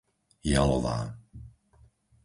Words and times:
Jalová 0.51 0.97